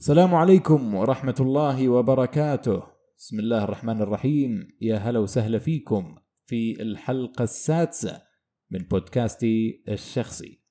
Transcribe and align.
السلام 0.00 0.34
عليكم 0.34 0.94
ورحمة 0.94 1.34
الله 1.40 1.88
وبركاته. 1.88 2.82
بسم 3.18 3.38
الله 3.38 3.64
الرحمن 3.64 4.02
الرحيم. 4.02 4.68
يا 4.80 4.96
هلا 4.96 5.18
وسهلا 5.18 5.58
فيكم 5.58 6.16
في 6.46 6.82
الحلقة 6.82 7.42
السادسة 7.42 8.22
من 8.70 8.78
بودكاستي 8.78 9.82
الشخصي. 9.88 10.62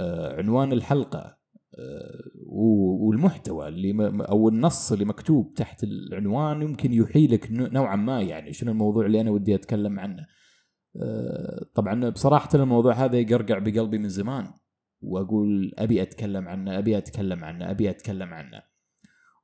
آه 0.00 0.36
عنوان 0.36 0.72
الحلقة 0.72 1.38
آه 1.78 2.20
والمحتوى 3.00 3.68
اللي 3.68 4.24
أو 4.28 4.48
النص 4.48 4.92
اللي 4.92 5.04
مكتوب 5.04 5.54
تحت 5.54 5.84
العنوان 5.84 6.62
يمكن 6.62 6.92
يحيلك 6.92 7.48
نوعا 7.50 7.96
ما 7.96 8.22
يعني 8.22 8.52
شنو 8.52 8.72
الموضوع 8.72 9.06
اللي 9.06 9.20
أنا 9.20 9.30
ودي 9.30 9.54
أتكلم 9.54 10.00
عنه. 10.00 10.26
آه 11.02 11.66
طبعا 11.74 12.08
بصراحة 12.08 12.48
الموضوع 12.54 12.92
هذا 12.92 13.18
يقرقع 13.18 13.58
بقلبي 13.58 13.98
من 13.98 14.08
زمان. 14.08 14.46
وأقول 15.04 15.74
أبي 15.78 16.02
أتكلم 16.02 16.48
عنه 16.48 16.78
أبي 16.78 16.98
أتكلم 16.98 17.44
عنه 17.44 17.70
أبي 17.70 17.90
أتكلم 17.90 18.34
عنه. 18.34 18.62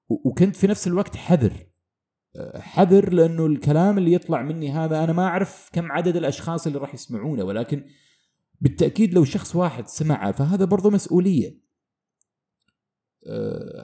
وكنت 0.09 0.57
في 0.57 0.67
نفس 0.67 0.87
الوقت 0.87 1.17
حذر. 1.17 1.53
حذر 2.57 3.13
لأنه 3.13 3.47
الكلام 3.47 3.99
اللي 3.99 4.13
يطلع 4.13 4.43
مني 4.43 4.73
هذا 4.73 5.05
أنا 5.05 5.13
ما 5.13 5.27
أعرف 5.27 5.71
كم 5.73 5.93
عدد 5.93 6.17
الأشخاص 6.17 6.67
اللي 6.67 6.79
راح 6.79 6.95
يسمعونه 6.95 7.45
ولكن 7.45 7.85
بالتأكيد 8.61 9.15
لو 9.15 9.25
شخص 9.25 9.57
واحد 9.57 9.87
سمعه 9.87 10.33
فهذا 10.33 10.65
برضو 10.65 10.91
مسؤولية. 10.91 11.61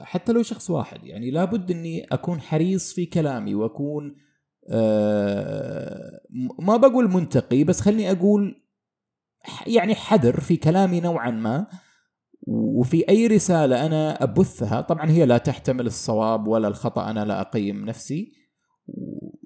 حتى 0.01 0.31
لو 0.31 0.43
شخص 0.43 0.69
واحد 0.69 1.03
يعني 1.03 1.31
لابد 1.31 1.71
إني 1.71 2.05
أكون 2.05 2.41
حريص 2.41 2.93
في 2.93 3.05
كلامي 3.05 3.55
وأكون 3.55 4.15
ما 6.59 6.77
بقول 6.77 7.11
منتقي 7.11 7.63
بس 7.63 7.81
خلني 7.81 8.11
أقول 8.11 8.66
يعني 9.67 9.95
حذر 9.95 10.39
في 10.39 10.57
كلامي 10.57 10.99
نوعا 10.99 11.31
ما 11.31 11.67
وفي 12.47 13.09
أي 13.09 13.27
رسالة 13.27 13.85
أنا 13.85 14.23
أبثها 14.23 14.81
طبعا 14.81 15.09
هي 15.09 15.25
لا 15.25 15.37
تحتمل 15.37 15.87
الصواب 15.87 16.47
ولا 16.47 16.67
الخطأ 16.67 17.11
أنا 17.11 17.25
لا 17.25 17.41
أقيم 17.41 17.85
نفسي 17.85 18.31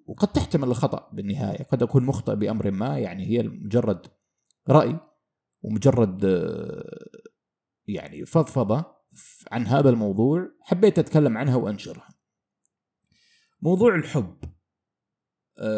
وقد 0.06 0.28
تحتمل 0.28 0.67
الخطأ 0.67 1.09
بالنهاية 1.14 1.64
قد 1.64 1.83
أكون 1.83 2.06
مخطئ 2.06 2.36
بأمر 2.36 2.72
ما 2.72 3.00
يعني 3.00 3.25
هي 3.25 3.44
مجرد 3.44 4.08
رأي 4.70 5.00
ومجرد 5.61 6.23
يعني 7.88 8.26
فضفضة 8.26 8.86
عن 9.52 9.67
هذا 9.67 9.89
الموضوع 9.89 10.48
حبيت 10.61 11.00
أتكلم 11.00 11.38
عنها 11.38 11.55
وأنشرها. 11.55 12.08
موضوع 13.61 13.95
الحب 13.95 14.38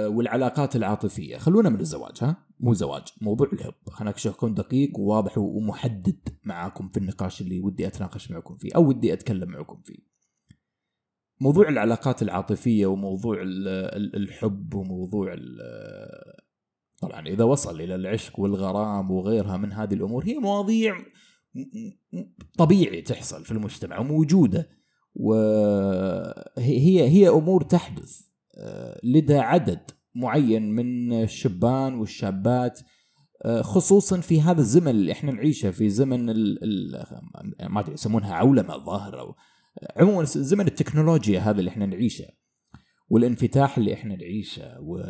والعلاقات 0.05 0.75
العاطفية. 0.75 1.37
خلونا 1.37 1.69
من 1.69 1.79
الزواج 1.79 2.17
ها؟ 2.21 2.47
مو 2.63 2.73
زواج 2.73 3.03
موضوع 3.21 3.49
الحب 3.53 3.73
خلينا 3.87 4.15
اكون 4.25 4.53
دقيق 4.53 4.99
وواضح 4.99 5.37
ومحدد 5.37 6.29
معاكم 6.43 6.89
في 6.89 6.97
النقاش 6.97 7.41
اللي 7.41 7.59
ودي 7.59 7.87
أتناقش 7.87 8.31
معكم 8.31 8.57
فيه 8.57 8.69
أو 8.75 8.87
ودي 8.87 9.13
أتكلم 9.13 9.49
معكم 9.49 9.81
فيه. 9.81 10.13
موضوع 11.41 11.69
العلاقات 11.69 12.21
العاطفية 12.21 12.85
وموضوع 12.85 13.37
الحب 14.15 14.73
وموضوع 14.73 15.35
طبعا 17.01 17.27
إذا 17.27 17.43
وصل 17.43 17.81
إلى 17.81 17.95
العشق 17.95 18.39
والغرام 18.39 19.11
وغيرها 19.11 19.57
من 19.57 19.73
هذه 19.73 19.93
الأمور 19.93 20.25
هي 20.25 20.39
مواضيع 20.39 20.97
طبيعي 22.57 23.01
تحصل 23.01 23.45
في 23.45 23.51
المجتمع 23.51 23.99
وموجودة. 23.99 24.69
وهي 25.15 27.09
هي 27.09 27.29
أمور 27.29 27.63
تحدث 27.63 28.21
لدى 29.03 29.37
عدد 29.37 29.91
معين 30.15 30.71
من 30.71 31.13
الشبان 31.23 31.93
والشابات 31.93 32.79
خصوصا 33.61 34.19
في 34.19 34.41
هذا 34.41 34.59
الزمن 34.61 34.87
اللي 34.87 35.11
إحنا 35.11 35.31
نعيشه 35.31 35.71
في 35.71 35.89
زمن 35.89 36.29
ال 36.29 36.63
ال 36.63 37.05
ما 37.69 37.79
أدري 37.79 37.93
يسمونها 37.93 38.33
عولمة 38.35 38.75
الظاهر 38.75 39.35
عموما 39.97 40.23
زمن 40.23 40.67
التكنولوجيا 40.67 41.39
هذا 41.39 41.59
اللي 41.59 41.69
إحنا 41.69 41.85
نعيشه 41.85 42.25
والانفتاح 43.09 43.77
اللي 43.77 43.93
إحنا 43.93 44.15
نعيشه 44.15 44.79
و 44.81 45.03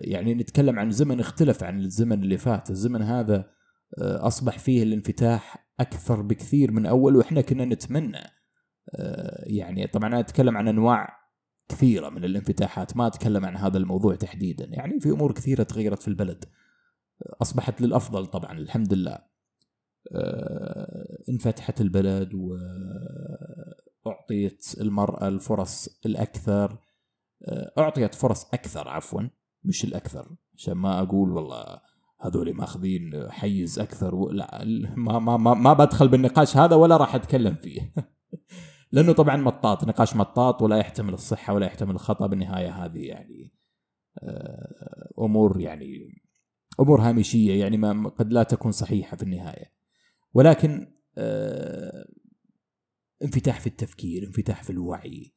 يعني 0.00 0.34
نتكلم 0.34 0.78
عن 0.78 0.90
زمن 0.90 1.20
اختلف 1.20 1.64
عن 1.64 1.80
الزمن 1.80 2.22
اللي 2.22 2.38
فات. 2.38 2.70
الزمن 2.70 3.02
هذا 3.02 3.50
أصبح 3.98 4.58
فيه 4.58 4.82
الانفتاح 4.82 5.68
أكثر 5.80 6.22
بكثير 6.22 6.70
من 6.72 6.86
أول 6.86 7.16
وإحنا 7.16 7.40
كنا 7.40 7.64
نتمنى 7.64 8.18
يعني 9.46 9.86
طبعا 9.86 10.08
أنا 10.08 10.20
أتكلم 10.20 10.56
عن 10.56 10.68
أنواع 10.68 11.08
كثيرة 11.72 12.08
من 12.08 12.24
الانفتاحات 12.24 12.96
ما 12.96 13.06
أتكلم 13.06 13.44
عن 13.44 13.56
هذا 13.56 13.78
الموضوع 13.78 14.14
تحديدا 14.14 14.64
يعني 14.64 15.00
في 15.00 15.10
أمور 15.10 15.32
كثيرة 15.32 15.62
تغيرت 15.62 16.02
في 16.02 16.08
البلد. 16.08 16.44
أصبحت 17.42 17.80
للأفضل 17.80 18.26
طبعا 18.26 18.58
الحمد 18.58 18.94
لله. 18.94 19.18
انفتحت 21.28 21.80
البلد 21.80 22.30
واعطيت 24.04 24.74
المرأة 24.80 25.28
الفرص 25.28 25.88
الأكثر. 26.06 26.78
أعطيت 27.78 28.14
فرص 28.14 28.44
أكثر 28.54 28.88
عفوا 28.88 29.22
مش 29.64 29.84
الأكثر. 29.84 30.36
عشان 30.56 30.74
ما 30.74 31.02
أقول 31.02 31.32
والله 31.32 31.80
هذول 32.20 32.54
ماخذين 32.54 33.30
حيز 33.30 33.78
أكثر 33.78 34.28
لا 34.30 34.64
ما 34.96 35.18
ما 35.18 35.36
ما, 35.36 35.54
ما 35.54 35.72
بدخل 35.72 36.08
بالنقاش 36.08 36.56
هذا 36.56 36.76
ولا 36.76 36.96
راح 36.96 37.14
أتكلم 37.14 37.54
فيه. 37.54 37.92
لأنه 38.92 39.12
طبعا 39.12 39.36
مطاط 39.36 39.84
نقاش 39.84 40.16
مطاط 40.16 40.62
ولا 40.62 40.76
يحتمل 40.76 41.14
الصحة 41.14 41.54
ولا 41.54 41.66
يحتمل 41.66 41.94
الخطأ 41.94 42.26
بالنهاية 42.26 42.70
هذه 42.70 43.06
يعني 43.06 43.52
أمور 45.18 45.60
يعني 45.60 46.22
أمور 46.80 47.00
هامشية 47.00 47.60
يعني 47.60 47.76
ما 47.76 48.08
قد 48.08 48.32
لا 48.32 48.42
تكون 48.42 48.72
صحيحة 48.72 49.16
في 49.16 49.22
النهاية. 49.22 49.72
ولكن 50.34 50.92
انفتاح 53.22 53.60
في 53.60 53.66
التفكير 53.66 54.26
انفتاح 54.26 54.62
في 54.62 54.70
الوعي 54.70 55.34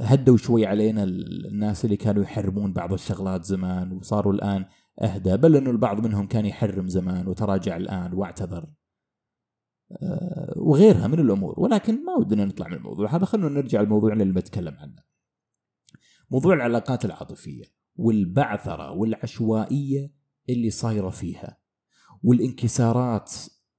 هدوا 0.00 0.36
شوي 0.36 0.66
علينا 0.66 1.04
الناس 1.04 1.84
اللي 1.84 1.96
كانوا 1.96 2.22
يحرمون 2.22 2.72
بعض 2.72 2.92
الشغلات 2.92 3.44
زمان 3.44 3.92
وصاروا 3.92 4.32
الآن 4.32 4.64
أهدى 5.02 5.36
بل 5.36 5.56
إنه 5.56 5.70
البعض 5.70 6.06
منهم 6.06 6.26
كان 6.26 6.46
يحرم 6.46 6.88
زمان 6.88 7.28
وتراجع 7.28 7.76
الآن 7.76 8.12
واعتذر. 8.12 8.66
وغيرها 10.56 11.06
من 11.06 11.20
الأمور. 11.20 11.54
ولكن 11.60 12.04
ما 12.04 12.12
ودنا 12.14 12.44
نطلع 12.44 12.68
من 12.68 12.74
الموضوع 12.76 13.16
هذا. 13.16 13.24
خلونا 13.24 13.60
نرجع 13.60 13.80
لموضوعنا 13.80 14.22
اللي 14.22 14.34
بتكلم 14.34 14.74
عنه. 14.74 15.02
موضوع 16.30 16.54
العلاقات 16.54 17.04
العاطفية 17.04 17.64
والبعثرة 17.96 18.90
والعشوائية 18.92 20.12
اللي 20.48 20.70
صايرة 20.70 21.10
فيها 21.10 21.58
والانكسارات 22.22 23.32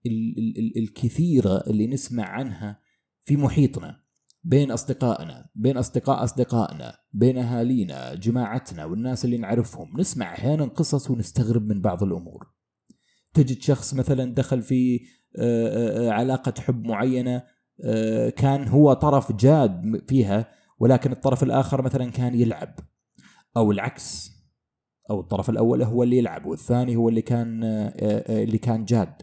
ال- 0.05 0.37
ال- 0.37 0.57
ال- 0.59 0.77
الكثيرة 0.83 1.63
اللي 1.67 1.87
نسمع 1.87 2.23
عنها 2.23 2.79
في 3.21 3.37
محيطنا 3.37 4.01
بين 4.43 4.71
أصدقائنا 4.71 5.49
بين 5.55 5.77
أصدقاء 5.77 6.23
أصدقائنا 6.23 6.97
بين 7.13 7.37
أهالينا 7.37 8.15
جماعتنا 8.15 8.85
والناس 8.85 9.25
اللي 9.25 9.37
نعرفهم. 9.37 9.99
نسمع 9.99 10.33
أحيانا 10.33 10.65
قصص 10.65 11.11
ونستغرب 11.11 11.67
من 11.67 11.81
بعض 11.81 12.03
الأمور. 12.03 12.47
تجد 13.33 13.61
شخص 13.61 13.93
مثلا 13.93 14.33
دخل 14.33 14.61
في 14.61 14.99
علاقة 16.09 16.53
حب 16.61 16.85
معينة 16.85 17.43
كان 18.37 18.67
هو 18.67 18.93
طرف 18.93 19.31
جاد 19.31 20.03
فيها 20.07 20.51
ولكن 20.79 21.11
الطرف 21.11 21.43
الآخر 21.43 21.81
مثلا 21.81 22.11
كان 22.11 22.35
يلعب 22.35 22.75
أو 23.57 23.71
العكس 23.71 24.31
أو 25.09 25.19
الطرف 25.19 25.49
الأول 25.49 25.83
هو 25.83 26.03
اللي 26.03 26.17
يلعب 26.17 26.45
والثاني 26.45 26.95
هو 26.95 27.09
اللي 27.09 27.21
كان 27.21 27.63
اللي 28.29 28.57
كان 28.57 28.85
جاد. 28.85 29.13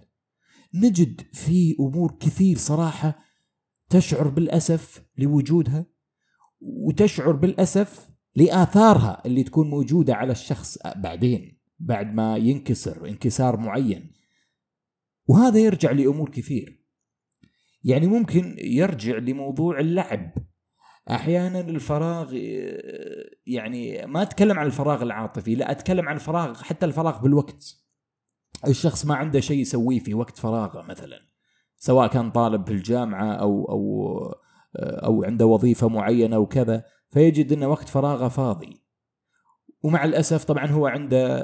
نجد 0.75 1.21
في 1.33 1.77
أمور 1.81 2.17
كثير 2.21 2.56
صراحة 2.56 3.19
تشعر 3.91 4.29
بالأسف 4.29 5.03
لوجودها 5.19 5.87
وتشعر 6.61 7.33
بالأسف 7.33 8.11
لآثارها 8.37 9.23
اللي 9.27 9.43
تكون 9.43 9.71
موجودة 9.71 10.15
على 10.15 10.33
الشخص 10.33 10.79
بعدين. 10.97 11.58
بعد 11.79 12.15
ما 12.15 12.37
ينكسر 12.37 13.09
انكسار 13.09 13.57
معين. 13.57 14.13
وهذا 15.27 15.59
يرجع 15.59 15.91
لأمور 15.91 16.31
كثير. 16.31 16.85
يعني 17.85 18.07
ممكن 18.07 18.57
يرجع 18.59 19.17
لموضوع 19.17 19.81
اللعب. 19.81 20.33
أحيانا 21.11 21.61
الفراغ 21.61 22.35
يعني 23.47 24.07
ما 24.07 24.23
أتكلم 24.23 24.59
عن 24.59 24.67
الفراغ 24.67 25.03
العاطفي 25.03 25.55
لا 25.55 25.71
أتكلم 25.71 26.09
عن 26.09 26.15
الفراغ 26.15 26.63
حتى 26.63 26.87
الفراغ 26.87 27.23
بالوقت. 27.23 27.89
الشخص 28.67 29.07
ما 29.07 29.15
عنده 29.15 29.41
شيء 29.41 29.59
يسويه 29.59 29.99
في 29.99 30.15
وقت 30.15 30.37
فراغه 30.37 30.83
مثلا 30.83 31.21
سواء 31.77 32.09
كان 32.09 32.31
طالب 32.31 32.67
في 32.67 32.73
الجامعة 32.73 33.33
أو 33.33 33.65
أو 33.65 34.13
أو 34.77 35.25
عنده 35.25 35.47
وظيفة 35.47 35.89
معينة 35.89 36.39
وكذا 36.39 36.85
فيجد 37.11 37.53
إن 37.53 37.65
وقت 37.65 37.89
فراغه 37.89 38.29
فاضي. 38.29 38.83
ومع 39.83 40.05
الأسف 40.05 40.45
طبعا 40.45 40.67
هو 40.67 40.87
عنده 40.87 41.39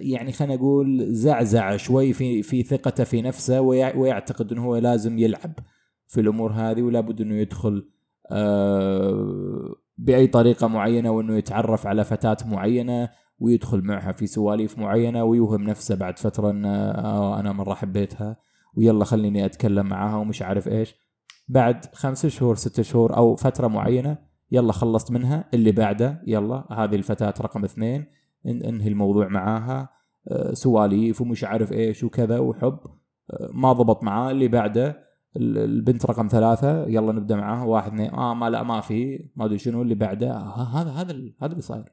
يعني 0.00 0.32
خلينا 0.32 0.54
نقول 0.54 1.14
زعزعة 1.14 1.76
شوي 1.76 2.12
في 2.12 2.42
في 2.42 2.62
ثقته 2.62 3.04
في 3.04 3.22
نفسه 3.22 3.60
ويعتقد 3.60 4.52
إنه 4.52 4.64
هو 4.64 4.76
لازم 4.76 5.18
يلعب 5.18 5.52
في 6.06 6.20
الأمور 6.20 6.52
هذه 6.52 6.82
ولا 6.82 7.00
بد 7.00 7.20
إنه 7.20 7.34
يدخل 7.34 7.88
بأي 9.98 10.26
طريقة 10.26 10.66
معينة 10.66 11.10
وإنه 11.10 11.36
يتعرف 11.36 11.86
على 11.86 12.04
فتاة 12.04 12.36
معينة 12.46 13.08
ويدخل 13.38 13.82
معها 13.82 14.12
في 14.12 14.26
سواليف 14.26 14.78
معينة 14.78 15.24
ويوهم 15.24 15.62
نفسه 15.62 15.94
بعد 15.94 16.18
فترة 16.18 16.50
ان 16.50 16.64
أنا 16.64 17.52
مرة 17.52 17.74
حبيتها 17.74 18.36
ويلا 18.74 19.04
خليني 19.04 19.44
أتكلم 19.44 19.86
معاها 19.86 20.16
ومش 20.16 20.42
عارف 20.42 20.68
إيش. 20.68 20.94
بعد 21.48 21.84
خمس 21.94 22.26
شهور 22.26 22.54
ست 22.54 22.80
شهور 22.80 23.16
أو 23.16 23.36
فترة 23.36 23.66
معينة 23.68 24.18
يلا 24.50 24.72
خلصت 24.72 25.10
منها 25.10 25.48
اللي 25.54 25.72
بعده 25.72 26.22
يلا 26.26 26.64
هذه 26.70 26.94
الفتاة 26.94 27.34
رقم 27.40 27.64
اثنين 27.64 28.06
انهي 28.46 28.88
الموضوع 28.88 29.28
معاها 29.28 29.88
آه، 30.28 30.52
سواليف 30.52 31.20
ومش 31.20 31.44
عارف 31.44 31.72
إيش 31.72 32.04
وكذا 32.04 32.38
وحب 32.38 32.78
آه، 33.30 33.50
ما 33.52 33.72
ضبط 33.72 34.04
معاه 34.04 34.30
اللي 34.30 34.48
بعده 34.48 35.06
البنت 35.36 36.06
رقم 36.06 36.28
ثلاثة 36.28 36.86
يلا 36.86 37.12
نبدأ 37.12 37.36
معاها 37.36 37.64
واحد 37.64 37.92
اثنين 37.92 38.10
آه 38.10 38.34
ما 38.34 38.50
لا 38.50 38.62
ما 38.62 38.80
في 38.80 39.30
ما 39.36 39.44
أدري 39.44 39.58
شنو 39.58 39.82
اللي 39.82 39.94
بعده 39.94 40.32
آه 40.32 40.62
هذا 40.62 40.90
هذا 40.90 41.12
هذا 41.42 41.52
اللي 41.52 41.62
صاير. 41.62 41.84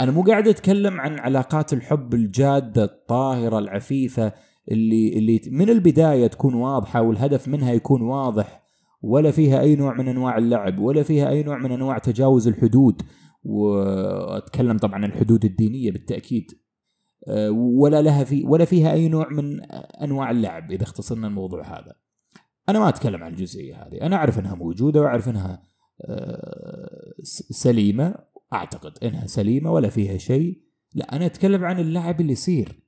أنا 0.00 0.12
مو 0.12 0.22
قاعد 0.22 0.48
أتكلم 0.48 1.00
عن 1.00 1.18
علاقات 1.18 1.72
الحب 1.72 2.14
الجادة 2.14 2.84
الطاهرة 2.84 3.58
العفيفة 3.58 4.32
اللي 4.70 5.18
اللي 5.18 5.40
من 5.50 5.70
البداية 5.70 6.26
تكون 6.26 6.54
واضحة 6.54 7.02
والهدف 7.02 7.48
منها 7.48 7.72
يكون 7.72 8.02
واضح 8.02 8.65
ولا 9.00 9.30
فيها 9.30 9.60
أي 9.60 9.76
نوع 9.76 9.94
من 9.94 10.08
أنواع 10.08 10.38
اللعب 10.38 10.78
ولا 10.78 11.02
فيها 11.02 11.28
أي 11.28 11.42
نوع 11.42 11.58
من 11.58 11.72
أنواع 11.72 11.98
تجاوز 11.98 12.48
الحدود. 12.48 13.02
وأتكلم 13.42 14.78
طبعا 14.78 15.06
الحدود 15.06 15.44
الدينية 15.44 15.90
بالتأكيد. 15.90 16.46
آه، 17.28 17.50
ولا 17.50 18.02
لها 18.02 18.24
في 18.24 18.44
ولا 18.44 18.64
فيها 18.64 18.92
أي 18.92 19.08
نوع 19.08 19.28
من 19.28 19.60
أنواع 20.02 20.30
اللعب 20.30 20.70
إذا 20.70 20.82
اختصرنا 20.82 21.26
الموضوع 21.26 21.62
هذا. 21.62 21.94
أنا 22.68 22.78
ما 22.78 22.88
أتكلم 22.88 23.22
عن 23.22 23.32
الجزئية 23.32 23.74
هذه، 23.74 24.00
أنا 24.02 24.16
أعرف 24.16 24.38
إنها 24.38 24.54
موجودة 24.54 25.00
وأعرف 25.00 25.28
إنها 25.28 25.62
آه، 26.08 27.12
سليمة 27.50 28.14
أعتقد 28.52 29.04
إنها 29.04 29.26
سليمة 29.26 29.72
ولا 29.72 29.88
فيها 29.88 30.18
شيء، 30.18 30.62
لا 30.94 31.16
أنا 31.16 31.26
أتكلم 31.26 31.64
عن 31.64 31.80
اللعب 31.80 32.20
اللي 32.20 32.32
يصير. 32.32 32.85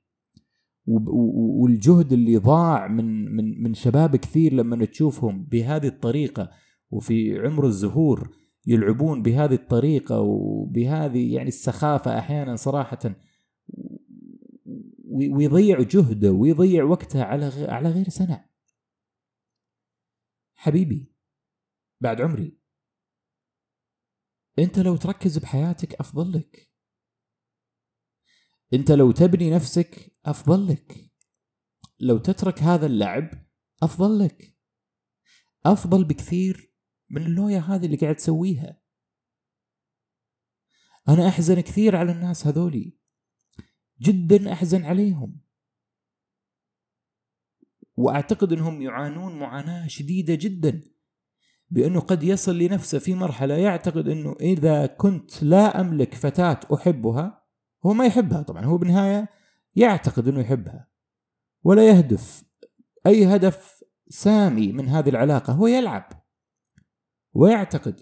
والجهد 0.89 2.13
اللي 2.13 2.37
ضاع 2.37 2.87
من 2.87 3.35
من 3.35 3.63
من 3.63 3.73
شباب 3.73 4.15
كثير 4.15 4.53
لما 4.53 4.85
تشوفهم 4.85 5.45
بهذه 5.45 5.87
الطريقة 5.87 6.51
وفي 6.91 7.39
عمر 7.39 7.65
الزهور 7.65 8.35
يلعبون 8.67 9.21
بهذه 9.21 9.53
الطريقة 9.53 10.19
وبهذه 10.21 11.33
يعني 11.33 11.47
السخافة 11.47 12.19
أحيانا 12.19 12.55
صراحة 12.55 12.99
ويضيع 15.05 15.81
جهده 15.81 16.31
ويضيع 16.31 16.83
وقته 16.83 17.23
على 17.23 17.51
على 17.69 17.89
غير 17.89 18.09
سنة. 18.09 18.45
حبيبي 20.55 21.13
بعد 22.01 22.21
عمري 22.21 22.57
أنت 24.59 24.79
لو 24.79 24.95
تركز 24.95 25.37
بحياتك 25.37 25.93
أفضل 25.95 26.31
لك. 26.31 26.68
انت 28.73 28.91
لو 28.91 29.11
تبني 29.11 29.51
نفسك 29.51 30.17
أفضل 30.25 30.67
لك. 30.67 31.11
لو 31.99 32.17
تترك 32.17 32.63
هذا 32.63 32.85
اللعب 32.85 33.29
أفضل 33.83 34.19
لك. 34.19 34.57
أفضل 35.65 36.03
بكثير 36.03 36.75
من 37.09 37.25
اللويا 37.25 37.59
هذه 37.59 37.85
اللي 37.85 37.97
قاعد 37.97 38.15
تسويها. 38.15 38.81
أنا 41.09 41.27
أحزن 41.27 41.61
كثير 41.61 41.95
على 41.95 42.11
الناس 42.11 42.47
هذولي. 42.47 42.97
جدا 44.01 44.53
أحزن 44.53 44.85
عليهم. 44.85 45.41
وأعتقد 47.95 48.53
إنهم 48.53 48.81
يعانون 48.81 49.39
معاناة 49.39 49.87
شديدة 49.87 50.35
جدا. 50.35 50.83
بأنه 51.69 51.99
قد 51.99 52.23
يصل 52.23 52.57
لنفسه 52.57 52.99
في 52.99 53.13
مرحلة 53.13 53.53
يعتقد 53.53 54.07
إنه 54.07 54.35
إذا 54.41 54.85
كنت 54.85 55.43
لا 55.43 55.81
أملك 55.81 56.13
فتاة 56.13 56.59
أحبها 56.73 57.38
هو 57.85 57.93
ما 57.93 58.05
يحبها 58.05 58.41
طبعا 58.41 58.65
هو 58.65 58.77
بالنهاية 58.77 59.29
يعتقد 59.75 60.27
إنه 60.27 60.39
يحبها 60.39 60.87
ولا 61.63 61.87
يهدف 61.87 62.43
أي 63.05 63.35
هدف 63.35 63.83
سامي 64.07 64.71
من 64.71 64.87
هذه 64.87 65.09
العلاقة 65.09 65.53
هو 65.53 65.67
يلعب 65.67 66.09
ويعتقد 67.33 67.99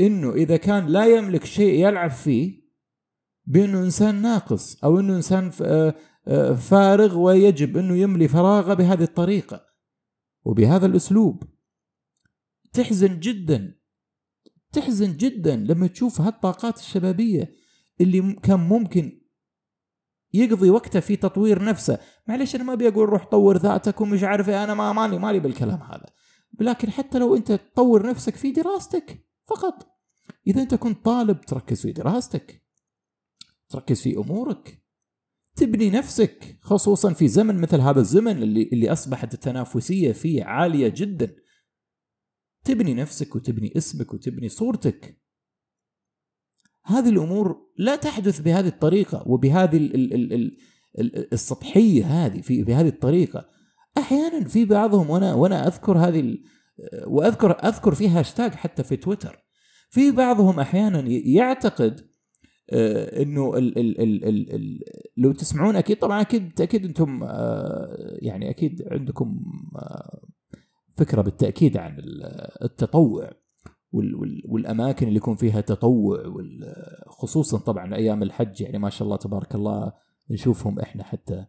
إنه 0.00 0.32
إذا 0.32 0.56
كان 0.56 0.86
لا 0.86 1.06
يملك 1.16 1.44
شيء 1.44 1.88
يلعب 1.88 2.10
فيه 2.10 2.62
بإنه 3.44 3.78
إنسان 3.84 4.22
ناقص 4.22 4.84
أو 4.84 5.00
إنه 5.00 5.16
إنسان 5.16 5.50
آه، 5.62 5.94
آه، 6.26 6.52
فارغ 6.52 7.18
ويجب 7.18 7.76
إنه 7.76 7.96
يملي 7.96 8.28
فراغه 8.28 8.74
بهذه 8.74 9.02
الطريقة 9.02 9.66
وبهذا 10.44 10.86
الأسلوب. 10.86 11.42
تحزن 12.72 13.20
جدا 13.20 13.74
تحزن 14.72 15.16
جدا 15.16 15.56
لما 15.56 15.86
تشوف 15.86 16.20
هالطاقات 16.20 16.78
الشبابية 16.78 17.54
اللي 18.02 18.32
كان 18.42 18.60
ممكن 18.60 19.22
يقضي 20.34 20.70
وقته 20.70 21.00
في 21.00 21.16
تطوير 21.16 21.64
نفسه. 21.64 21.98
معلش 22.28 22.54
أنا 22.54 22.64
ما 22.64 22.72
أبي 22.72 22.88
أقول 22.88 23.08
روح 23.08 23.24
طور 23.24 23.56
ذاتك 23.56 24.00
ومش 24.00 24.22
عارف 24.22 24.48
إيه، 24.48 24.64
أنا 24.64 24.74
ما 24.74 24.92
ماني 24.92 25.18
مالي 25.18 25.40
بالكلام 25.40 25.82
هذا. 25.82 26.06
لكن 26.60 26.90
حتى 26.90 27.18
لو 27.18 27.36
أنت 27.36 27.52
تطور 27.52 28.06
نفسك 28.06 28.36
في 28.36 28.52
دراستك 28.52 29.26
فقط. 29.44 29.88
إذا 30.46 30.62
أنت 30.62 30.74
كنت 30.74 31.04
طالب 31.04 31.40
تركز 31.40 31.82
في 31.82 31.92
دراستك. 31.92 32.62
تركز 33.68 34.00
في 34.00 34.16
أمورك. 34.16 34.82
تبني 35.56 35.90
نفسك 35.90 36.58
خصوصا 36.60 37.12
في 37.12 37.28
زمن 37.28 37.60
مثل 37.60 37.80
هذا 37.80 38.00
الزمن 38.00 38.42
اللي 38.42 38.62
اللي 38.72 38.92
أصبحت 38.92 39.34
التنافسية 39.34 40.12
فيه 40.12 40.44
عالية 40.44 40.88
جدا. 40.88 41.36
تبني 42.64 42.94
نفسك 42.94 43.36
وتبني 43.36 43.72
اسمك 43.76 44.14
وتبني 44.14 44.48
صورتك. 44.48 45.21
هذه 46.84 47.08
الأمور 47.08 47.56
لا 47.78 47.96
تحدث 47.96 48.40
بهذه 48.40 48.66
الطريقة 48.66 49.24
وبهذه 49.26 49.76
ال 49.76 49.94
ال 49.94 50.14
ال 50.14 50.56
ال 50.98 51.32
السطحية 51.32 52.04
هذه 52.04 52.40
في 52.40 52.62
بهذه 52.62 52.88
الطريقة. 52.88 53.48
أحيانا 53.98 54.44
في 54.44 54.64
بعضهم 54.64 55.10
وأنا 55.10 55.34
وأنا 55.34 55.66
أذكر 55.66 55.98
هذه 55.98 56.38
واذكر 57.06 57.50
أذكر 57.50 57.94
في 57.94 58.08
هاشتاج 58.08 58.52
حتى 58.52 58.82
في 58.82 58.96
تويتر. 58.96 59.44
في 59.90 60.10
بعضهم 60.10 60.60
أحيانا 60.60 61.00
يعتقد 61.08 62.00
آه، 62.70 63.22
إنه 63.22 63.56
ال 63.58 63.78
ال 63.78 64.00
ال 64.00 64.24
ال 64.24 64.54
ال 64.54 64.80
لو 65.16 65.32
تسمعون 65.32 65.76
أكيد 65.76 65.98
طبعا 65.98 66.20
أكيد 66.20 66.60
أكيد 66.60 66.84
أنتم 66.84 67.24
آه، 67.24 68.16
يعني 68.22 68.50
أكيد 68.50 68.82
عندكم 68.90 69.44
آه، 69.76 70.22
فكرة 70.96 71.22
بالتأكيد 71.22 71.76
عن 71.76 71.96
التطوع. 72.62 73.30
والأماكن 74.48 75.06
اللي 75.06 75.16
يكون 75.16 75.36
فيها 75.36 75.60
تطوع 75.60 76.22
خصوصا 77.06 77.58
طبعا 77.58 77.94
أيام 77.94 78.22
الحج 78.22 78.60
يعني 78.60 78.78
ما 78.78 78.90
شاء 78.90 79.06
الله 79.06 79.16
تبارك 79.16 79.54
الله 79.54 79.92
نشوفهم 80.30 80.80
إحنا 80.80 81.04
حتى 81.04 81.46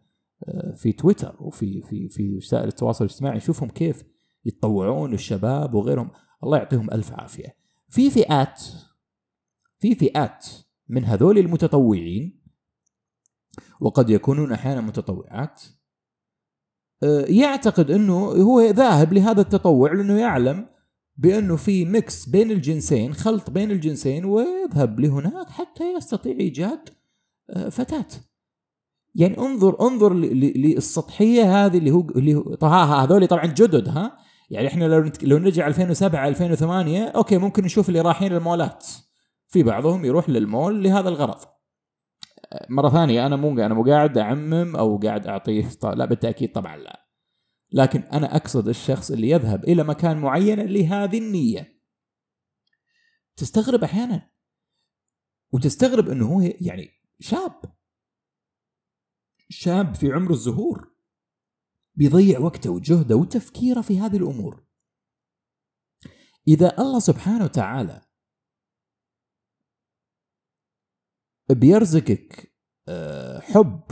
في 0.74 0.92
تويتر 0.92 1.36
وفي 1.40 1.82
في 1.82 2.08
في 2.08 2.36
وسائل 2.36 2.68
التواصل 2.68 3.04
الاجتماعي 3.04 3.36
نشوفهم 3.36 3.68
كيف 3.68 4.04
يتطوعون 4.44 5.14
الشباب 5.14 5.74
وغيرهم. 5.74 6.10
الله 6.44 6.58
يعطيهم 6.58 6.90
ألف 6.90 7.12
عافية. 7.12 7.56
في 7.88 8.10
فئات 8.10 8.62
في 9.78 9.94
فئات 9.94 10.46
من 10.88 11.04
هذول 11.04 11.38
المتطوعين 11.38 12.44
وقد 13.80 14.10
يكونون 14.10 14.52
أحيانا 14.52 14.80
متطوعات 14.80 15.62
آه، 17.02 17.24
يعتقد 17.28 17.90
إنه 17.90 18.18
هو 18.24 18.60
ذاهب 18.60 19.12
لهذا 19.12 19.40
التطوع 19.40 19.92
لأنه 19.92 20.20
يعلم 20.20 20.66
بأنه 21.16 21.56
في 21.56 21.84
mix 21.84 22.28
بين 22.28 22.50
الجنسين 22.50 23.14
خلط 23.14 23.50
بين 23.50 23.70
الجنسين 23.70 24.24
ويذهب 24.24 25.00
لهناك 25.00 25.48
حتى 25.50 25.92
يستطيع 25.92 26.32
إيجاد 26.32 26.88
آه، 27.50 27.68
فتاة. 27.68 28.06
يعني 29.14 29.38
انظر 29.38 29.80
انظر 29.80 30.14
للسطحية 30.14 31.66
هذه 31.66 31.78
اللي 31.78 31.90
هو 31.90 32.00
اللي 32.00 32.34
هو 32.34 32.66
هذول 32.66 33.26
طبعا 33.26 33.46
جدد 33.46 33.88
ها؟ 33.88 34.18
يعني 34.50 34.68
إحنا 34.68 34.84
لو 34.84 35.10
لو 35.22 35.38
نرجع 35.38 35.66
2007 35.66 36.28
2008 36.28 37.04
okay 37.04 37.38
ممكن 37.38 37.64
نشوف 37.64 37.88
اللي 37.88 38.00
رايحين 38.00 38.32
المولات 38.32 38.86
في 39.48 39.62
بعضهم 39.62 40.04
يروح 40.04 40.28
للمول 40.28 40.82
لهذا 40.82 41.08
الغرض. 41.08 41.38
مرة 42.68 42.88
ثانية 42.88 43.26
أنا 43.26 43.36
مو 43.36 43.50
أنا 43.50 43.74
مو 43.74 43.84
قاعد 43.84 44.18
أعمم 44.18 44.76
أو 44.76 44.96
قاعد 44.96 45.26
أعطيه 45.26 45.68
لا 45.82 46.04
بالتأكيد 46.04 46.52
طبعا 46.52 46.76
لا. 46.76 47.03
لكن 47.74 48.00
أنا 48.00 48.36
أقصد 48.36 48.68
الشخص 48.68 49.10
اللي 49.10 49.30
يذهب 49.30 49.64
إلى 49.64 49.84
مكان 49.84 50.18
معين 50.18 50.60
لهذه 50.60 51.18
النية. 51.18 51.82
تستغرب 53.36 53.84
أحيانا. 53.84 54.30
وتستغرب 55.52 56.08
إنه 56.08 56.28
هو 56.28 56.40
يعني 56.40 56.90
شاب. 57.20 57.62
شاب 59.48 59.94
في 59.94 60.12
عمر 60.12 60.30
الزهور. 60.30 60.94
بيضيع 61.94 62.38
وقته 62.38 62.70
وجهده 62.70 63.16
وتفكيره 63.16 63.80
في 63.80 64.00
هذه 64.00 64.16
الأمور. 64.16 64.66
إذا 66.48 66.78
الله 66.78 66.98
سبحانه 66.98 67.44
وتعالى 67.44 68.06
بيرزقك 71.50 72.54
آه، 72.88 73.40
حب 73.40 73.82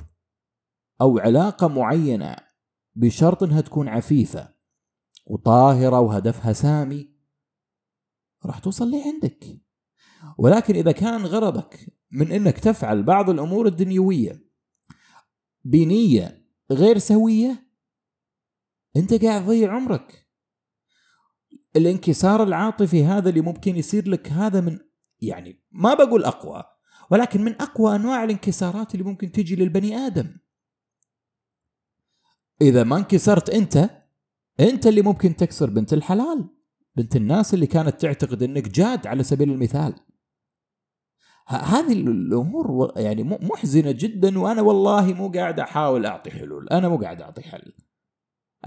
أو 1.01 1.19
علاقة 1.19 1.69
معينة 1.69 2.52
بشرط 2.95 3.43
انها 3.43 3.61
تكون 3.61 3.89
عفيفة 3.89 4.55
وطاهرة 5.27 6.01
وهدفها 6.01 6.53
سامي 6.53 7.13
راح 8.45 8.59
توصل 8.59 8.91
لي 8.91 9.03
عندك. 9.03 9.61
ولكن 10.39 10.75
إذا 10.75 10.93
كان 10.93 11.27
غرضك 11.27 11.99
من 12.11 12.33
إنك 12.33 12.59
تفعل 12.59 13.03
بعض 13.03 13.31
الأمور 13.31 13.67
الدنيوية 13.67 14.45
بنية 15.65 16.47
غير 16.71 16.99
سوية 16.99 17.69
أنت 18.97 19.25
قاعد 19.25 19.45
تضيع 19.45 19.75
عمرك. 19.75 20.29
الانكسار 21.77 22.43
العاطفي 22.43 23.05
هذا 23.05 23.29
اللي 23.29 23.41
ممكن 23.41 23.77
يصير 23.77 24.09
لك 24.09 24.29
هذا 24.29 24.61
من 24.61 24.79
يعني 25.21 25.63
ما 25.71 25.95
بقول 25.95 26.25
أقوى 26.25 26.65
ولكن 27.11 27.45
من 27.45 27.63
أقوى 27.63 27.97
أنواع 27.97 28.25
الانكسارات 28.25 28.95
اللي 28.95 29.05
ممكن 29.05 29.33
تجي 29.33 29.57
للبني 29.57 29.97
آدم. 29.97 30.37
إذا 32.61 32.85
ما 32.85 32.97
انكسرت 32.97 33.51
أنت 33.51 33.91
أنت 34.61 34.87
اللي 34.87 35.03
ممكن 35.03 35.37
تكسر 35.37 35.71
بنت 35.71 35.93
الحلال 35.93 36.49
بنت 36.97 37.17
الناس 37.17 37.55
اللي 37.55 37.67
كانت 37.67 38.01
تعتقد 38.01 38.43
إنك 38.43 38.69
جاد 38.69 39.07
على 39.07 39.23
سبيل 39.23 39.51
المثال. 39.51 39.95
هذه 41.47 41.93
الأمور 41.93 42.93
يعني 42.97 43.23
محزنة 43.23 43.91
جدا 43.91 44.39
وأنا 44.39 44.63
والله 44.63 45.15
مو 45.15 45.29
قاعد 45.29 45.61
أحاول 45.61 46.07
أعطي 46.07 46.31
حلول. 46.31 46.69
أنا 46.69 46.89
مو 46.89 46.97
قاعد 46.97 47.23
أعطي 47.23 47.43
حل. 47.43 47.73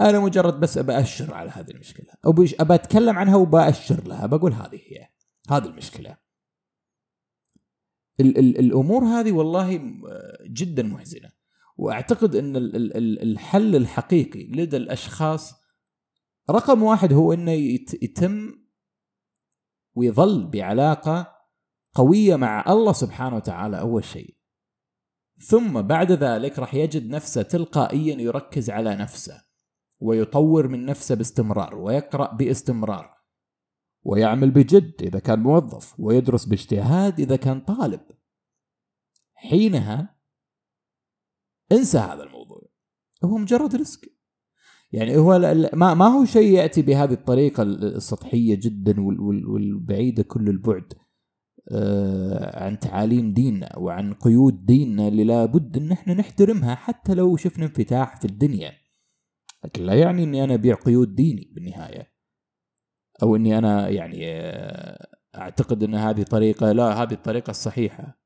أنا 0.00 0.20
مجرد 0.20 0.60
بس 0.60 0.78
ابشر 0.78 1.34
على 1.34 1.50
هذه 1.50 1.70
المشكلة. 1.70 2.12
أو 2.26 2.30
أبى 2.60 2.74
أتكلم 2.74 3.18
عنها 3.18 3.36
وبأشر 3.36 4.08
لها. 4.08 4.26
بقول 4.26 4.52
هذه 4.52 4.76
هي 4.76 5.08
هذه 5.50 5.64
المشكلة. 5.64 6.16
ال 8.20 8.38
ال 8.38 8.58
الأمور 8.58 9.04
هذه 9.04 9.32
والله 9.32 9.80
جدا 10.46 10.82
محزنة. 10.82 11.35
واعتقد 11.76 12.36
إن 12.36 12.56
الحل 13.22 13.76
الحقيقي 13.76 14.46
لدى 14.46 14.76
الأشخاص 14.76 15.54
رقم 16.50 16.82
واحد 16.82 17.12
هو 17.12 17.32
إنه 17.32 17.52
يتم 18.02 18.52
ويظل 19.94 20.46
بعلاقة 20.46 21.36
قوية 21.94 22.36
مع 22.36 22.64
الله 22.68 22.92
سبحانه 22.92 23.36
وتعالى 23.36 23.80
أول 23.80 24.04
شيء. 24.04 24.36
ثم 25.38 25.82
بعد 25.82 26.12
ذلك 26.12 26.58
راح 26.58 26.74
يجد 26.74 27.10
نفسه 27.10 27.42
تلقائيا 27.42 28.20
يركز 28.20 28.70
على 28.70 28.96
نفسه 28.96 29.42
ويطور 29.98 30.68
من 30.68 30.86
نفسه 30.86 31.14
باستمرار 31.14 31.74
ويقرأ 31.74 32.34
باستمرار 32.34 33.16
ويعمل 34.02 34.50
بجد 34.50 35.02
إذا 35.02 35.18
كان 35.18 35.38
موظف 35.38 36.00
ويدرس 36.00 36.44
باجتهاد 36.44 37.20
إذا 37.20 37.36
كان 37.36 37.60
طالب. 37.60 38.00
حينها 39.34 40.15
انسى 41.72 41.98
هذا 41.98 42.22
الموضوع. 42.22 42.62
هو 43.24 43.38
مجرد 43.38 43.76
رزق 43.76 44.00
يعني 44.92 45.16
هو 45.16 45.38
ما 45.72 45.94
ما 45.94 46.06
هو 46.06 46.24
شيء 46.24 46.52
يأتي 46.52 46.82
بهذه 46.82 47.12
الطريقة 47.12 47.62
السطحية 47.62 48.54
جدا 48.54 48.94
والبعيدة 49.46 50.22
كل 50.22 50.48
البعد 50.48 50.92
آه، 51.72 52.64
عن 52.64 52.78
تعاليم 52.78 53.32
ديننا 53.32 53.78
وعن 53.78 54.14
قيود 54.14 54.66
ديننا 54.66 55.08
اللي 55.08 55.24
لابد 55.24 55.76
أن 55.76 55.92
إحنا 55.92 56.14
نحترمها 56.14 56.74
حتى 56.74 57.14
لو 57.14 57.36
شفنا 57.36 57.64
انفتاح 57.64 58.20
في 58.20 58.24
الدنيا. 58.24 58.72
لكن 59.64 59.82
لا 59.82 59.94
يعني 59.94 60.24
أني 60.24 60.44
أنا 60.44 60.54
أبيع 60.54 60.74
قيود 60.74 61.14
ديني 61.14 61.52
بالنهاية. 61.54 62.12
أو 63.22 63.36
أني 63.36 63.58
أنا 63.58 63.88
يعني 63.88 64.16
آه، 64.26 65.06
أعتقد 65.36 65.82
أن 65.82 65.94
هذه 65.94 66.22
طريقه 66.22 66.72
لا 66.72 67.02
هذه 67.02 67.12
الطريقة 67.12 67.50
الصحيحة. 67.50 68.25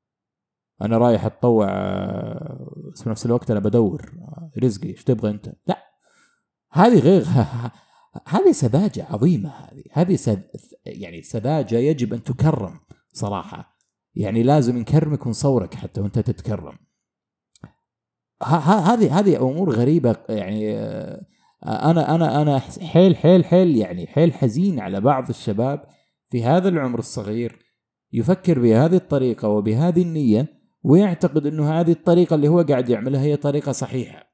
أنا 0.81 0.97
رايح 0.97 1.25
أتطوع 1.25 1.67
آه، 1.69 2.91
في 2.95 3.09
نفس 3.09 3.25
الوقت 3.25 3.51
أنا 3.51 3.59
بدور 3.59 4.11
رزقي 4.63 4.89
إيش 4.89 5.03
تبغى 5.03 5.31
أنت؟ 5.31 5.53
لا 5.67 5.77
هذه 6.71 6.99
غير 6.99 7.25
هذه 8.27 8.51
سذاجة 8.51 9.05
عظيمة 9.09 9.49
هذه. 9.49 9.83
هذه 9.91 10.15
سذ... 10.15 10.39
يعني 10.85 11.21
سذاجة 11.21 11.75
يجب 11.75 12.13
أن 12.13 12.23
تكرم 12.23 12.79
صراحة. 13.13 13.77
يعني 14.15 14.43
لازم 14.43 14.77
نكرمك 14.77 15.25
ونصورك 15.25 15.73
حتى 15.73 16.01
وأنت 16.01 16.19
تتكرم. 16.19 16.77
هذه 18.43 19.19
هذه 19.19 19.41
أمور 19.41 19.75
غريبة 19.75 20.15
يعني 20.29 20.77
آه، 20.77 21.25
أنا 21.65 22.15
أنا 22.15 22.41
أنا 22.41 22.59
حيل 22.59 23.15
حيل 23.15 23.45
حيل 23.45 23.77
يعني 23.77 24.07
حيل 24.07 24.33
حزين 24.33 24.79
على 24.79 25.01
بعض 25.01 25.29
الشباب 25.29 25.85
في 26.29 26.43
هذا 26.43 26.69
العمر 26.69 26.99
الصغير 26.99 27.59
يفكر 28.13 28.59
بهذه 28.59 28.95
الطريقة 28.95 29.47
وبهذه 29.47 30.01
النية 30.01 30.60
ويعتقد 30.83 31.45
إنه 31.45 31.79
هذه 31.79 31.91
الطريقة 31.91 32.35
اللي 32.35 32.47
هو 32.47 32.61
قاعد 32.61 32.89
يعملها 32.89 33.21
هي 33.21 33.35
طريقة 33.35 33.71
صحيحة. 33.71 34.31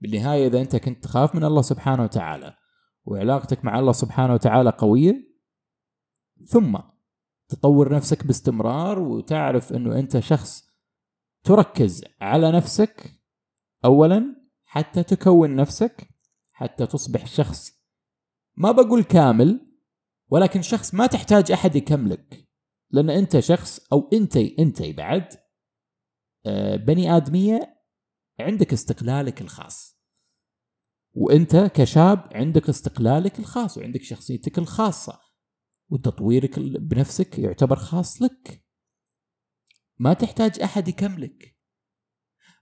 بالنهاية 0.00 0.46
إذا 0.46 0.60
أنت 0.60 0.76
كنت 0.76 1.04
تخاف 1.04 1.34
من 1.34 1.44
الله 1.44 1.62
سبحانه 1.62 2.02
وتعالى 2.02 2.54
وعلاقتك 3.04 3.64
مع 3.64 3.78
الله 3.78 3.92
سبحانه 3.92 4.34
وتعالى 4.34 4.70
قوية 4.70 5.32
ثم 6.46 6.78
تطور 7.48 7.94
نفسك 7.94 8.26
باستمرار 8.26 8.98
وتعرف 8.98 9.72
إنه 9.72 9.98
أنت 9.98 10.18
شخص 10.18 10.64
تركز 11.44 12.04
على 12.20 12.52
نفسك 12.52 13.10
اولا 13.84 14.36
حتى 14.64 15.02
تكون 15.02 15.56
نفسك 15.56 16.08
حتى 16.52 16.86
تصبح 16.86 17.26
شخص 17.26 17.72
ما 18.56 18.72
بقول 18.72 19.02
كامل 19.02 19.72
ولكن 20.28 20.62
شخص 20.62 20.94
ما 20.94 21.06
تحتاج 21.06 21.52
أحد 21.52 21.76
يكملك. 21.76 22.48
لأن 22.92 23.10
أنت 23.10 23.38
شخص 23.38 23.92
أو 23.92 24.10
أنت 24.12 24.36
أنت 24.36 24.82
بعد 24.82 25.28
آه، 26.46 26.76
بني 26.76 27.16
آدمية 27.16 27.82
عندك 28.40 28.72
استقلالك 28.72 29.40
الخاص. 29.40 30.02
وأنت 31.14 31.56
كشاب 31.56 32.28
عندك 32.34 32.68
استقلالك 32.68 33.38
الخاص 33.38 33.78
وعندك 33.78 34.02
شخصيتك 34.02 34.58
الخاصة 34.58 35.20
وتطويرك 35.88 36.58
بنفسك 36.58 37.38
يعتبر 37.38 37.76
خاص 37.76 38.22
لك. 38.22 38.64
ما 39.98 40.12
تحتاج 40.14 40.60
أحد 40.60 40.88
يكملك. 40.88 41.56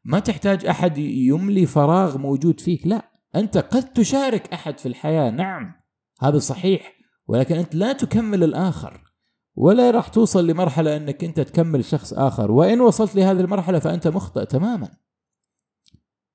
ما 0.04 0.18
تحتاج 0.18 0.66
أحد 0.66 0.98
يملي 0.98 1.66
فراغ 1.66 2.18
موجود 2.18 2.60
فيك 2.60 2.86
لا. 2.86 3.10
أنت 3.34 3.58
قد 3.58 3.92
تشارك 3.92 4.52
أحد 4.52 4.78
في 4.78 4.86
الحياة 4.86 5.30
نعم 5.30 5.82
هذا 6.20 6.38
صحيح 6.38 6.96
ولكن 7.26 7.54
أنت 7.56 7.74
لا 7.74 7.92
تكمل 7.92 8.44
الآخر. 8.44 9.09
ولا 9.54 9.90
راح 9.90 10.08
توصل 10.08 10.46
لمرحلة 10.46 10.96
أنك 10.96 11.24
أنت 11.24 11.40
تكمل 11.40 11.84
شخص 11.84 12.12
آخر. 12.12 12.50
وإن 12.50 12.80
وصلت 12.80 13.14
لهذه 13.14 13.40
المرحلة 13.40 13.78
فأنت 13.78 14.08
مخطئ 14.08 14.46
تماما. 14.46 14.88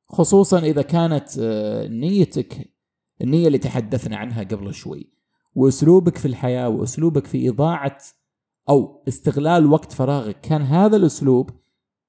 خصوصا 0.10 0.60
إذا 0.60 0.82
كانت 0.82 1.30
آه، 1.40 1.88
نيتك 1.88 2.74
النية 3.22 3.48
اللي 3.48 3.58
تحدثنا 3.58 4.18
عنها 4.18 4.44
قبل 4.44 4.74
شوي 4.74 5.14
وأسلوبك 5.56 6.18
في 6.18 6.28
الحياة 6.28 6.70
وأسلوبك 6.70 7.28
في 7.28 7.50
إضاعة 7.50 7.98
أو 8.70 9.04
استغلال 9.08 9.66
وقت 9.66 9.92
فراغك 9.92 10.42
كان 10.42 10.62
هذا 10.62 10.98
الأسلوب 10.98 11.50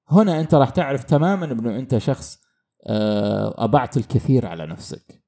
هنا 0.09 0.39
أنت 0.39 0.55
راح 0.55 0.69
تعرف 0.69 1.03
تماما 1.03 1.45
إنه 1.45 1.79
أنت 1.79 1.97
شخص 1.97 2.39
آه، 2.87 3.63
اضعت 3.63 3.97
الكثير 3.97 4.45
على 4.45 4.65
نفسك. 4.65 5.23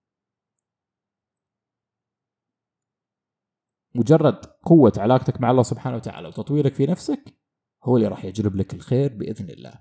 مجرد 3.95 4.45
قوة 4.45 4.93
علاقتك 4.97 5.41
مع 5.41 5.51
الله 5.51 5.63
سبحانه 5.63 5.95
وتعالى 5.95 6.27
وتطويرك 6.27 6.73
في 6.73 6.85
نفسك 6.85 7.39
هو 7.83 7.97
اللي 7.97 8.07
راح 8.07 8.25
يجلب 8.25 8.55
لك 8.55 8.73
الخير 8.73 9.13
بإذن 9.13 9.49
الله. 9.49 9.73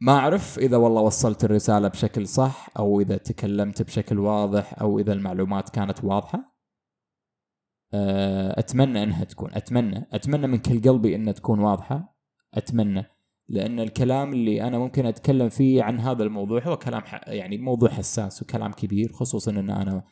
ما 0.00 0.12
أعرف 0.12 0.58
إذا 0.58 0.76
والله 0.76 1.00
وصلت 1.00 1.44
الرسالة 1.44 1.88
بشكل 1.88 2.28
صح 2.28 2.68
أو 2.78 3.00
إذا 3.00 3.16
تكلمت 3.16 3.82
بشكل 3.82 4.18
واضح 4.18 4.80
أو 4.80 4.98
إذا 4.98 5.12
المعلومات 5.12 5.68
كانت 5.68 6.04
واضحة. 6.04 6.56
آه، 7.94 8.58
أتمنى 8.60 9.02
أنها 9.02 9.24
تكون 9.24 9.54
أتمنى 9.54 10.08
أتمنى 10.12 10.46
من 10.46 10.58
كل 10.58 10.82
قلبي 10.90 11.16
أنها 11.16 11.32
تكون 11.32 11.60
واضحة. 11.60 12.16
أتمنى 12.54 13.04
لأن 13.48 13.80
الكلام 13.80 14.32
اللي 14.32 14.62
أنا 14.62 14.78
ممكن 14.78 15.06
أتكلم 15.06 15.48
فيه 15.48 15.82
عن 15.82 16.00
هذا 16.00 16.22
الموضوع 16.22 16.62
هو 16.62 16.76
كلام 16.76 17.02
يعني 17.26 17.58
موضوع 17.58 17.88
حساس 17.88 18.42
وكلام 18.42 18.72
كبير 18.72 19.12
خصوصا 19.12 19.50
أن 19.50 19.70
أنا 19.70 20.04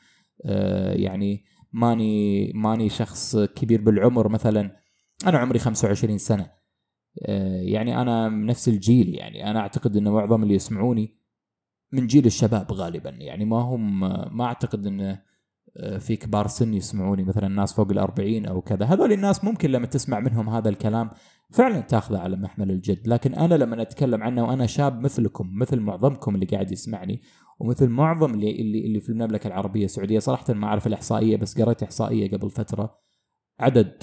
يعني 0.95 1.45
ماني 1.73 2.53
ماني 2.55 2.89
شخص 2.89 3.37
كبير 3.37 3.81
بالعمر 3.81 4.29
مثلا. 4.29 4.77
أنا 5.27 5.39
عمري 5.39 5.59
25 5.59 6.19
سنة. 6.19 6.51
آه، 7.23 7.61
يعني 7.61 8.01
أنا 8.03 8.29
من 8.29 8.47
نفس 8.47 8.69
الجيل 8.69 9.15
يعني 9.15 9.51
أنا 9.51 9.61
أعتقد 9.61 9.97
إن 9.97 10.09
معظم 10.09 10.43
اللي 10.43 10.55
يسمعوني 10.55 11.19
من 11.93 12.07
جيل 12.07 12.27
الشباب 12.27 12.73
غالبا. 12.73 13.11
يعني 13.11 13.45
ما 13.45 13.57
هم 13.57 14.01
ما 14.37 14.45
أعتقد 14.45 14.87
إن 14.87 15.19
آه، 15.77 15.99
في 15.99 16.17
كبار 16.17 16.47
سن 16.47 16.75
يسمعوني 16.75 17.25
مثلا 17.25 17.47
الناس 17.47 17.73
فوق 17.73 17.91
الأربعين 17.91 18.47
أو 18.47 18.61
كذا. 18.61 18.85
هذول 18.85 19.13
الناس 19.13 19.45
ممكن 19.45 19.71
لما 19.71 19.87
تسمع 19.87 20.21
منهم 20.21 20.49
هذا 20.49 20.69
الكلام 20.69 21.11
فعلا 21.53 21.81
تأخذه 21.81 22.19
على 22.19 22.37
محمل 22.37 22.71
الجد. 22.71 23.09
لكن 23.09 23.35
أنا 23.35 23.55
لما 23.55 23.83
أتكلم 23.83 24.23
عنه 24.23 24.45
وأنا 24.45 24.67
شاب 24.67 25.01
مثلكم 25.01 25.51
مثل 25.59 25.81
معظمكم 25.81 26.35
اللي 26.35 26.47
قاعد 26.47 26.73
يسمعني 26.73 27.23
ومثل 27.59 27.89
معظم 27.89 28.35
اللي 28.35 28.61
اللي, 28.61 28.87
اللي 28.87 29.01
في 29.01 29.09
المملكة 29.09 29.49
العربية 29.49 29.85
السعودية 29.85 30.19
صراحة 30.19 30.55
ما 30.55 30.67
أعرف 30.67 30.87
الإحصائية 30.87 31.37
بس 31.37 31.61
قريت 31.61 31.83
إحصائية 31.83 32.31
قبل 32.31 32.51
فترة. 32.51 32.99
عدد 33.61 34.03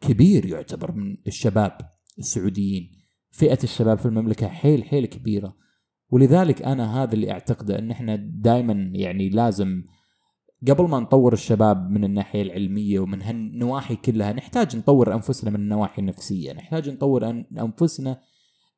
كبير 0.00 0.46
يعتبر 0.46 0.92
من 0.92 1.16
الشباب 1.26 1.78
السعوديين. 2.18 2.90
فئة 3.30 3.58
الشباب 3.64 3.98
في 3.98 4.06
المملكة 4.06 4.48
حيل 4.48 4.84
حيل 4.84 5.06
كبيرة. 5.06 5.56
ولذلك 6.10 6.62
أنا 6.62 7.02
هذا 7.02 7.14
اللي 7.14 7.30
أعتقده 7.30 7.78
أن 7.78 7.90
إحنا 7.90 8.16
دائما 8.16 8.90
يعني 8.94 9.28
لازم 9.28 9.82
قبل 10.68 10.88
ما 10.88 11.00
نطور 11.00 11.32
الشباب 11.32 11.90
من 11.90 12.04
الناحية 12.04 12.42
العلمية 12.42 13.00
ومن 13.00 13.22
هالنواحي 13.22 13.96
كلها 13.96 14.32
نحتاج 14.32 14.76
نطور 14.76 15.14
أنفسنا 15.14 15.50
من 15.50 15.60
النواحي 15.60 16.02
النفسية. 16.02 16.52
نحتاج 16.52 16.90
نطور 16.90 17.30
أنفسنا 17.58 18.20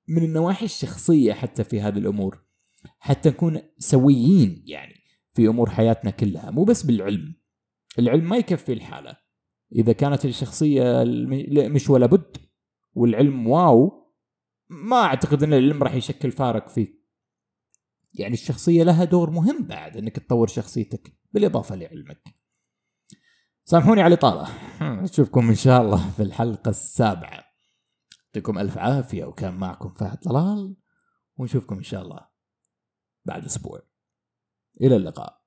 من 0.09 0.25
النواحي 0.25 0.65
الشخصية 0.65 1.33
حتى 1.33 1.65
في 1.65 1.81
هذه 1.81 1.99
الأمور. 1.99 2.50
حتى 2.99 3.29
نكون 3.29 3.63
سويين 3.79 4.63
يعني 4.67 4.95
في 5.35 5.49
أمور 5.49 5.71
حياتنا 5.71 6.11
كلها 6.11 6.51
مو 6.51 6.65
بس 6.65 6.83
بالعلم. 6.83 7.35
العلم 7.99 8.29
ما 8.29 8.37
يكفي 8.37 8.73
الحالة. 8.73 9.17
إذا 9.75 9.93
كانت 9.93 10.25
الشخصية 10.25 11.05
مش 11.69 11.91
ولا 11.91 12.07
بد 12.07 12.37
والعلم 12.93 13.47
واو 13.47 14.13
ما 14.69 14.97
أعتقد 14.97 15.43
إن 15.43 15.53
العلم 15.53 15.83
راح 15.83 15.95
يشكل 15.95 16.31
فارق 16.31 16.69
فيك. 16.69 17.01
يعني 18.15 18.35
الشخصية 18.35 18.83
لها 18.83 19.05
دور 19.05 19.31
مهم 19.31 19.67
بعد 19.67 19.97
إنك 19.97 20.17
تطور 20.17 20.47
شخصيتك 20.47 21.13
بالإضافة 21.33 21.77
لعلمك. 21.77 22.23
سامحوني 23.65 24.03
على 24.03 24.15
الإطالة. 24.15 24.49
نشوفكم 25.03 25.49
إن 25.49 25.55
شاء 25.55 25.83
الله 25.83 26.11
في 26.11 26.23
الحلقة 26.23 26.69
السابعة. 26.69 27.45
يعطيكم 28.27 28.59
ألف 28.59 28.79
عافية 28.79 29.25
وكان 29.25 29.55
معكم 29.55 29.93
فهد 29.93 30.19
طلال 30.19 30.77
ونشوفكم 31.37 31.77
إن 31.77 31.83
شاء 31.83 32.03
الله. 32.03 32.30
بعد 33.31 33.45
أسبوع. 33.45 33.83
إلى 34.81 34.97
اللقاء. 34.97 35.40